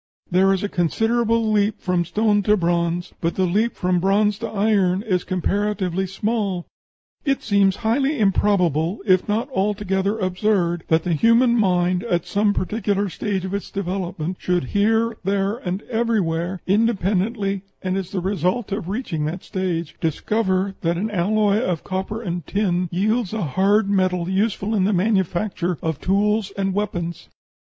[0.31, 4.47] There is a considerable leap from stone to bronze, but the leap from bronze to
[4.49, 6.65] iron is comparatively small....
[7.23, 13.09] It seems highly improbable, if not altogether absurd, that the human mind, at some particular
[13.09, 18.89] stage of its development, should here, there, and everywhere independently, and as the result of
[18.89, 24.27] reaching that stage discover that an alloy of copper and tin yields a hard metal
[24.27, 27.29] useful in the manufacture of tools and weapons.